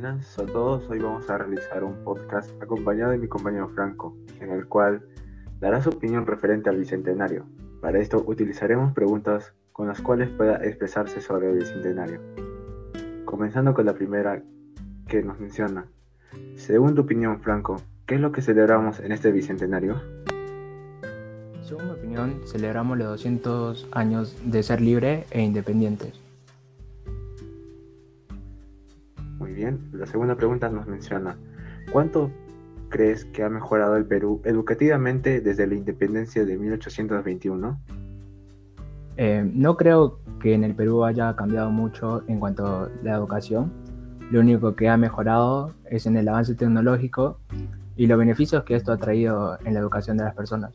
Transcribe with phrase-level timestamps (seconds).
[0.00, 0.88] buenas a todos.
[0.88, 5.02] Hoy vamos a realizar un podcast acompañado de mi compañero Franco, en el cual
[5.58, 7.46] dará su opinión referente al Bicentenario.
[7.80, 12.20] Para esto utilizaremos preguntas con las cuales pueda expresarse sobre el Bicentenario.
[13.24, 14.40] Comenzando con la primera
[15.08, 15.86] que nos menciona.
[16.54, 20.00] Según tu opinión, Franco, ¿qué es lo que celebramos en este Bicentenario?
[21.62, 26.27] Según mi opinión, celebramos los 200 años de ser libre e independientes.
[29.48, 31.38] Muy bien, la segunda pregunta nos menciona,
[31.90, 32.30] ¿cuánto
[32.90, 37.80] crees que ha mejorado el Perú educativamente desde la independencia de 1821?
[39.16, 43.72] Eh, no creo que en el Perú haya cambiado mucho en cuanto a la educación.
[44.30, 47.40] Lo único que ha mejorado es en el avance tecnológico
[47.96, 50.74] y los beneficios que esto ha traído en la educación de las personas.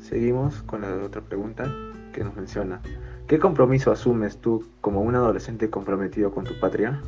[0.00, 1.72] Seguimos con la otra pregunta
[2.12, 2.82] que nos menciona.
[3.32, 7.00] ¿Qué compromiso asumes tú como un adolescente comprometido con tu patria?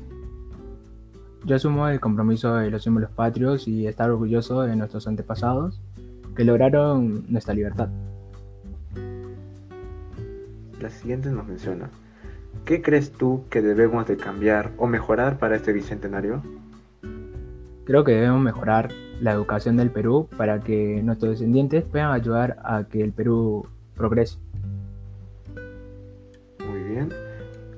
[1.44, 5.82] Yo asumo el compromiso de los símbolos patrios y estar orgulloso de nuestros antepasados
[6.34, 7.90] que lograron nuestra libertad.
[10.80, 11.90] La siguiente nos menciona.
[12.64, 16.42] ¿Qué crees tú que debemos de cambiar o mejorar para este bicentenario?
[17.84, 22.84] Creo que debemos mejorar la educación del Perú para que nuestros descendientes puedan ayudar a
[22.84, 24.38] que el Perú progrese.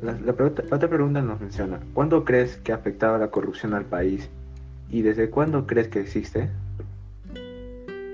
[0.02, 4.28] La, otra pregunta nos menciona, ¿cuándo crees que ha afectado la corrupción al país
[4.90, 6.50] y desde cuándo crees que existe?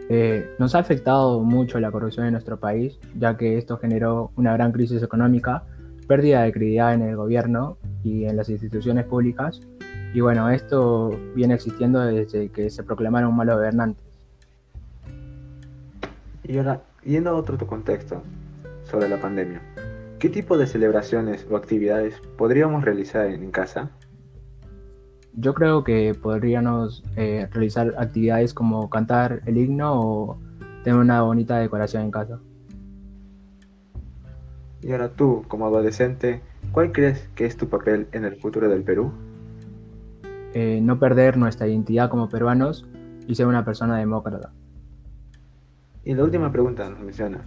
[0.08, 4.52] Eh, nos ha afectado mucho la corrupción en nuestro país, ya que esto generó una
[4.52, 5.64] gran crisis económica,
[6.06, 9.60] pérdida de credibilidad en el gobierno y en las instituciones públicas,
[10.14, 14.04] y bueno, esto viene existiendo desde que se proclamaron malos gobernantes.
[16.44, 18.22] Y ahora, yendo a otro contexto
[18.84, 19.62] sobre la pandemia,
[20.22, 23.90] ¿qué tipo de celebraciones o actividades podríamos realizar en casa?
[25.34, 30.38] Yo creo que podríamos eh, realizar actividades como cantar el himno o
[30.84, 32.38] tener una bonita decoración en casa.
[34.80, 36.40] Y ahora tú, como adolescente,
[36.70, 39.10] ¿cuál crees que es tu papel en el futuro del Perú?
[40.54, 42.86] Eh, no perder nuestra identidad como peruanos
[43.26, 44.52] y ser una persona demócrata.
[46.04, 47.44] Y la última pregunta nos menciona,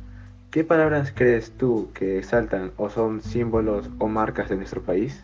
[0.55, 5.21] ¿qué palabras crees tú que saltan o son símbolos o marcas de nuestro país?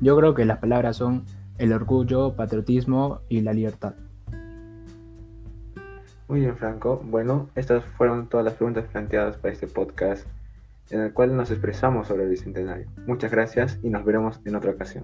[0.00, 1.24] Yo creo que las palabras son
[1.58, 3.94] el orgullo, patriotismo y la libertad.
[6.28, 7.02] Muy bien, Franco.
[7.04, 10.24] Bueno, estas fueron todas las preguntas planteadas para este podcast
[10.90, 12.86] en el cual nos expresamos sobre el Bicentenario.
[13.08, 15.02] Muchas gracias y nos veremos en otra ocasión.